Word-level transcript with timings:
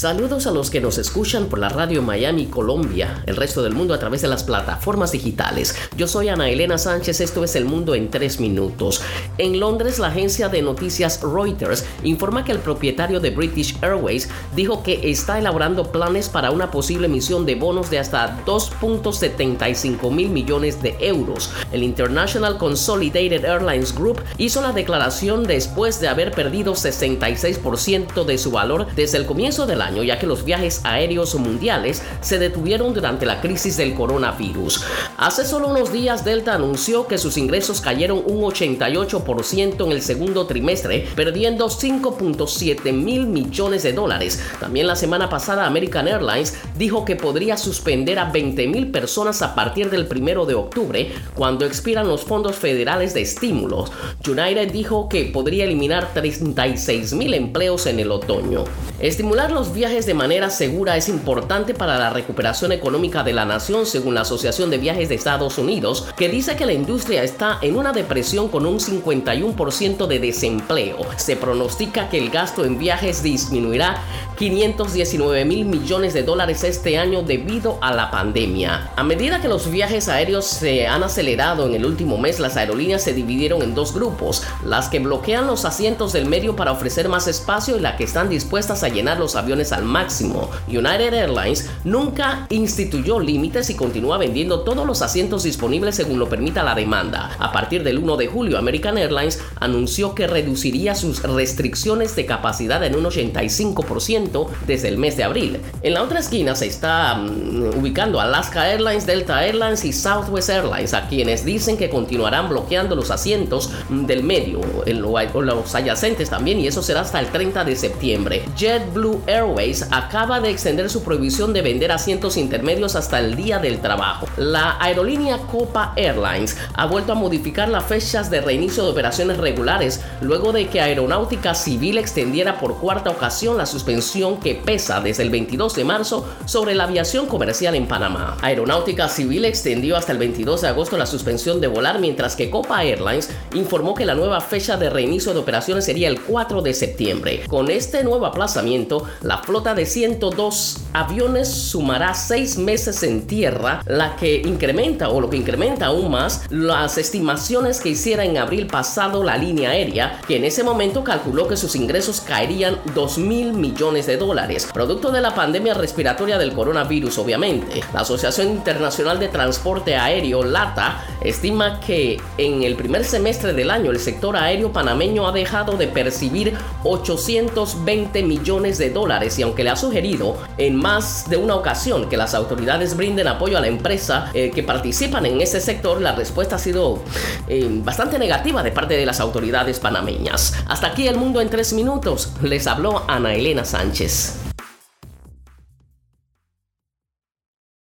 Saludos 0.00 0.46
a 0.46 0.50
los 0.50 0.70
que 0.70 0.80
nos 0.80 0.96
escuchan 0.96 1.50
por 1.50 1.58
la 1.58 1.68
radio 1.68 2.00
Miami, 2.00 2.46
Colombia, 2.46 3.22
el 3.26 3.36
resto 3.36 3.62
del 3.62 3.74
mundo 3.74 3.92
a 3.92 3.98
través 3.98 4.22
de 4.22 4.28
las 4.28 4.44
plataformas 4.44 5.12
digitales. 5.12 5.76
Yo 5.94 6.08
soy 6.08 6.30
Ana 6.30 6.48
Elena 6.48 6.78
Sánchez, 6.78 7.20
esto 7.20 7.44
es 7.44 7.54
El 7.54 7.66
Mundo 7.66 7.94
en 7.94 8.10
tres 8.10 8.40
minutos. 8.40 9.02
En 9.36 9.60
Londres, 9.60 9.98
la 9.98 10.06
agencia 10.06 10.48
de 10.48 10.62
noticias 10.62 11.20
Reuters 11.20 11.84
informa 12.02 12.46
que 12.46 12.52
el 12.52 12.60
propietario 12.60 13.20
de 13.20 13.28
British 13.28 13.76
Airways 13.82 14.30
dijo 14.56 14.82
que 14.82 15.10
está 15.10 15.38
elaborando 15.38 15.92
planes 15.92 16.30
para 16.30 16.50
una 16.50 16.70
posible 16.70 17.06
emisión 17.06 17.44
de 17.44 17.56
bonos 17.56 17.90
de 17.90 17.98
hasta 17.98 18.42
2.75 18.46 20.10
mil 20.10 20.30
millones 20.30 20.80
de 20.80 20.96
euros. 21.00 21.50
El 21.72 21.82
International 21.82 22.56
Consolidated 22.56 23.44
Airlines 23.44 23.94
Group 23.94 24.22
hizo 24.38 24.62
la 24.62 24.72
declaración 24.72 25.44
después 25.44 26.00
de 26.00 26.08
haber 26.08 26.30
perdido 26.30 26.72
66% 26.72 28.24
de 28.24 28.38
su 28.38 28.50
valor 28.50 28.86
desde 28.96 29.18
el 29.18 29.26
comienzo 29.26 29.66
del 29.66 29.82
año, 29.82 29.89
ya 30.02 30.18
que 30.18 30.26
los 30.26 30.44
viajes 30.44 30.80
aéreos 30.84 31.34
mundiales 31.34 32.02
se 32.20 32.38
detuvieron 32.38 32.94
durante 32.94 33.26
la 33.26 33.40
crisis 33.40 33.76
del 33.76 33.94
coronavirus. 33.94 34.84
Hace 35.16 35.44
solo 35.44 35.68
unos 35.68 35.92
días 35.92 36.24
Delta 36.24 36.54
anunció 36.54 37.06
que 37.06 37.18
sus 37.18 37.36
ingresos 37.36 37.80
cayeron 37.80 38.22
un 38.24 38.42
88% 38.42 39.84
en 39.84 39.92
el 39.92 40.02
segundo 40.02 40.46
trimestre, 40.46 41.06
perdiendo 41.14 41.68
5.7 41.68 42.92
mil 42.92 43.26
millones 43.26 43.82
de 43.82 43.92
dólares. 43.92 44.42
También 44.58 44.86
la 44.86 44.96
semana 44.96 45.28
pasada 45.28 45.66
American 45.66 46.08
Airlines 46.08 46.56
dijo 46.76 47.04
que 47.04 47.16
podría 47.16 47.56
suspender 47.56 48.18
a 48.18 48.30
20 48.30 48.66
mil 48.68 48.90
personas 48.90 49.42
a 49.42 49.54
partir 49.54 49.90
del 49.90 50.06
primero 50.06 50.46
de 50.46 50.54
octubre, 50.54 51.12
cuando 51.34 51.64
expiran 51.66 52.08
los 52.08 52.24
fondos 52.24 52.56
federales 52.56 53.14
de 53.14 53.22
estímulos. 53.22 53.92
United 54.26 54.72
dijo 54.72 55.08
que 55.08 55.24
podría 55.26 55.64
eliminar 55.64 56.12
36 56.14 57.12
mil 57.14 57.34
empleos 57.34 57.86
en 57.86 58.00
el 58.00 58.10
otoño. 58.10 58.64
Estimular 59.00 59.50
los 59.50 59.72
viajes 59.72 59.79
de 59.80 60.12
manera 60.12 60.50
segura 60.50 60.98
es 60.98 61.08
importante 61.08 61.72
para 61.72 61.98
la 61.98 62.10
recuperación 62.10 62.70
económica 62.70 63.22
de 63.22 63.32
la 63.32 63.46
nación, 63.46 63.86
según 63.86 64.14
la 64.14 64.20
Asociación 64.20 64.68
de 64.68 64.76
Viajes 64.76 65.08
de 65.08 65.14
Estados 65.14 65.56
Unidos, 65.56 66.06
que 66.18 66.28
dice 66.28 66.54
que 66.54 66.66
la 66.66 66.74
industria 66.74 67.22
está 67.22 67.58
en 67.62 67.76
una 67.76 67.92
depresión 67.92 68.48
con 68.48 68.66
un 68.66 68.78
51% 68.78 70.06
de 70.06 70.18
desempleo. 70.18 70.98
Se 71.16 71.34
pronostica 71.34 72.10
que 72.10 72.18
el 72.18 72.28
gasto 72.28 72.66
en 72.66 72.78
viajes 72.78 73.22
disminuirá 73.22 74.02
519 74.36 75.46
mil 75.46 75.64
millones 75.64 76.12
de 76.12 76.24
dólares 76.24 76.62
este 76.62 76.98
año 76.98 77.22
debido 77.22 77.78
a 77.80 77.94
la 77.94 78.10
pandemia. 78.10 78.90
A 78.96 79.02
medida 79.02 79.40
que 79.40 79.48
los 79.48 79.70
viajes 79.70 80.08
aéreos 80.08 80.44
se 80.44 80.86
han 80.86 81.02
acelerado 81.02 81.66
en 81.66 81.74
el 81.74 81.86
último 81.86 82.18
mes, 82.18 82.38
las 82.38 82.58
aerolíneas 82.58 83.02
se 83.02 83.14
dividieron 83.14 83.62
en 83.62 83.74
dos 83.74 83.94
grupos, 83.94 84.42
las 84.62 84.90
que 84.90 84.98
bloquean 84.98 85.46
los 85.46 85.64
asientos 85.64 86.12
del 86.12 86.26
medio 86.26 86.54
para 86.54 86.72
ofrecer 86.72 87.08
más 87.08 87.28
espacio 87.28 87.78
y 87.78 87.80
las 87.80 87.96
que 87.96 88.04
están 88.04 88.28
dispuestas 88.28 88.82
a 88.82 88.88
llenar 88.88 89.18
los 89.18 89.36
aviones 89.36 89.59
al 89.72 89.84
máximo. 89.84 90.50
United 90.68 91.12
Airlines 91.12 91.68
nunca 91.84 92.46
instituyó 92.48 93.20
límites 93.20 93.70
y 93.70 93.74
continúa 93.74 94.18
vendiendo 94.18 94.60
todos 94.60 94.86
los 94.86 95.02
asientos 95.02 95.42
disponibles 95.42 95.94
según 95.94 96.18
lo 96.18 96.28
permita 96.28 96.62
la 96.62 96.74
demanda. 96.74 97.36
A 97.38 97.52
partir 97.52 97.84
del 97.84 97.98
1 97.98 98.16
de 98.16 98.26
julio, 98.26 98.58
American 98.58 98.98
Airlines 98.98 99.40
anunció 99.60 100.14
que 100.14 100.26
reduciría 100.26 100.94
sus 100.94 101.22
restricciones 101.22 102.16
de 102.16 102.26
capacidad 102.26 102.82
en 102.84 102.96
un 102.96 103.04
85% 103.04 104.48
desde 104.66 104.88
el 104.88 104.98
mes 104.98 105.16
de 105.16 105.24
abril. 105.24 105.60
En 105.82 105.94
la 105.94 106.02
otra 106.02 106.20
esquina 106.20 106.54
se 106.54 106.66
está 106.66 107.14
mm, 107.16 107.78
ubicando 107.78 108.20
Alaska 108.20 108.70
Airlines, 108.70 109.06
Delta 109.06 109.44
Airlines 109.44 109.84
y 109.84 109.92
Southwest 109.92 110.50
Airlines, 110.50 110.94
a 110.94 111.08
quienes 111.08 111.44
dicen 111.44 111.76
que 111.76 111.90
continuarán 111.90 112.48
bloqueando 112.48 112.96
los 112.96 113.10
asientos 113.10 113.70
mm, 113.88 114.06
del 114.06 114.22
medio, 114.22 114.60
o 114.60 115.42
los 115.42 115.74
adyacentes 115.74 116.30
también, 116.30 116.60
y 116.60 116.66
eso 116.66 116.82
será 116.82 117.00
hasta 117.00 117.20
el 117.20 117.26
30 117.26 117.64
de 117.64 117.76
septiembre. 117.76 118.42
JetBlue 118.56 119.20
Airways 119.26 119.49
acaba 119.90 120.40
de 120.40 120.50
extender 120.50 120.88
su 120.90 121.02
prohibición 121.02 121.52
de 121.52 121.62
vender 121.62 121.92
asientos 121.92 122.36
intermedios 122.36 122.94
hasta 122.94 123.18
el 123.18 123.34
día 123.34 123.58
del 123.58 123.80
trabajo. 123.80 124.26
La 124.36 124.76
aerolínea 124.80 125.38
Copa 125.38 125.92
Airlines 125.96 126.56
ha 126.74 126.86
vuelto 126.86 127.12
a 127.12 127.16
modificar 127.16 127.68
las 127.68 127.84
fechas 127.84 128.30
de 128.30 128.40
reinicio 128.40 128.84
de 128.84 128.90
operaciones 128.90 129.38
regulares 129.38 130.00
luego 130.20 130.52
de 130.52 130.68
que 130.68 130.80
Aeronáutica 130.80 131.54
Civil 131.54 131.98
extendiera 131.98 132.58
por 132.58 132.78
cuarta 132.78 133.10
ocasión 133.10 133.56
la 133.56 133.66
suspensión 133.66 134.38
que 134.38 134.54
pesa 134.54 135.00
desde 135.00 135.24
el 135.24 135.30
22 135.30 135.74
de 135.74 135.84
marzo 135.84 136.28
sobre 136.44 136.74
la 136.74 136.84
aviación 136.84 137.26
comercial 137.26 137.74
en 137.74 137.88
Panamá. 137.88 138.36
Aeronáutica 138.42 139.08
Civil 139.08 139.44
extendió 139.44 139.96
hasta 139.96 140.12
el 140.12 140.18
22 140.18 140.60
de 140.60 140.68
agosto 140.68 140.96
la 140.96 141.06
suspensión 141.06 141.60
de 141.60 141.66
volar 141.66 141.98
mientras 141.98 142.36
que 142.36 142.50
Copa 142.50 142.84
Airlines 142.84 143.30
informó 143.54 143.94
que 143.94 144.06
la 144.06 144.14
nueva 144.14 144.40
fecha 144.40 144.76
de 144.76 144.90
reinicio 144.90 145.32
de 145.32 145.40
operaciones 145.40 145.84
sería 145.84 146.08
el 146.08 146.20
4 146.20 146.62
de 146.62 146.74
septiembre. 146.74 147.42
Con 147.48 147.70
este 147.70 148.04
nuevo 148.04 148.26
aplazamiento, 148.26 149.04
la 149.22 149.39
flota 149.42 149.74
de 149.74 149.86
102 149.86 150.78
aviones 150.92 151.48
sumará 151.48 152.14
6 152.14 152.58
meses 152.58 153.02
en 153.02 153.26
tierra, 153.26 153.82
la 153.86 154.16
que 154.16 154.42
incrementa 154.44 155.08
o 155.08 155.20
lo 155.20 155.30
que 155.30 155.36
incrementa 155.36 155.86
aún 155.86 156.10
más 156.10 156.44
las 156.50 156.98
estimaciones 156.98 157.80
que 157.80 157.90
hiciera 157.90 158.24
en 158.24 158.38
abril 158.38 158.66
pasado 158.66 159.22
la 159.22 159.36
línea 159.36 159.70
aérea, 159.70 160.20
que 160.26 160.36
en 160.36 160.44
ese 160.44 160.64
momento 160.64 161.04
calculó 161.04 161.48
que 161.48 161.56
sus 161.56 161.76
ingresos 161.76 162.20
caerían 162.20 162.78
2 162.94 163.18
mil 163.18 163.52
millones 163.52 164.06
de 164.06 164.16
dólares, 164.16 164.68
producto 164.72 165.10
de 165.10 165.20
la 165.20 165.34
pandemia 165.34 165.74
respiratoria 165.74 166.38
del 166.38 166.52
coronavirus, 166.52 167.18
obviamente. 167.18 167.82
La 167.92 168.00
Asociación 168.00 168.48
Internacional 168.48 169.18
de 169.18 169.28
Transporte 169.28 169.96
Aéreo, 169.96 170.42
LATA, 170.42 171.04
estima 171.22 171.80
que 171.80 172.20
en 172.38 172.62
el 172.62 172.76
primer 172.76 173.04
semestre 173.04 173.52
del 173.52 173.70
año 173.70 173.90
el 173.90 173.98
sector 173.98 174.36
aéreo 174.36 174.72
panameño 174.72 175.26
ha 175.28 175.32
dejado 175.32 175.76
de 175.76 175.86
percibir 175.86 176.54
820 176.84 178.22
millones 178.22 178.78
de 178.78 178.90
dólares 178.90 179.29
y 179.38 179.42
aunque 179.42 179.64
le 179.64 179.70
ha 179.70 179.76
sugerido 179.76 180.36
en 180.58 180.76
más 180.76 181.28
de 181.28 181.36
una 181.36 181.54
ocasión 181.54 182.08
que 182.08 182.16
las 182.16 182.34
autoridades 182.34 182.96
brinden 182.96 183.28
apoyo 183.28 183.58
a 183.58 183.60
la 183.60 183.66
empresa 183.66 184.30
eh, 184.34 184.50
que 184.50 184.62
participan 184.62 185.26
en 185.26 185.40
ese 185.40 185.60
sector, 185.60 186.00
la 186.00 186.14
respuesta 186.14 186.56
ha 186.56 186.58
sido 186.58 187.02
eh, 187.48 187.68
bastante 187.84 188.18
negativa 188.18 188.62
de 188.62 188.72
parte 188.72 188.96
de 188.96 189.06
las 189.06 189.20
autoridades 189.20 189.78
panameñas. 189.78 190.54
Hasta 190.68 190.88
aquí 190.88 191.08
el 191.08 191.16
mundo 191.16 191.40
en 191.40 191.48
tres 191.48 191.72
minutos. 191.72 192.32
Les 192.42 192.66
habló 192.66 193.04
Ana 193.08 193.34
Elena 193.34 193.64
Sánchez. 193.64 194.49